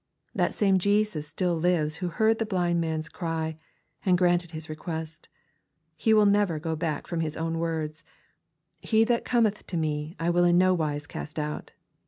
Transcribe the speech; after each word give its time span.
That 0.33 0.51
same 0.55 0.79
Jesus 0.79 1.27
still 1.27 1.55
lives 1.55 1.97
who 1.97 2.07
heard 2.07 2.39
the 2.39 2.45
blind 2.47 2.81
man's 2.81 3.07
cry. 3.07 3.55
and 4.03 4.17
granted 4.17 4.49
his 4.49 4.67
request. 4.67 5.29
He 5.95 6.11
will 6.11 6.25
never 6.25 6.57
go 6.57 6.75
back 6.75 7.05
from 7.05 7.19
His 7.19 7.37
own 7.37 7.59
words, 7.59 8.03
—"Him 8.81 9.05
that 9.05 9.25
cometh 9.25 9.67
to 9.67 9.77
me, 9.77 10.15
I 10.19 10.31
will 10.31 10.43
in 10.45 10.57
no 10.57 10.73
wise 10.73 11.05
cast 11.05 11.37
out." 11.37 11.73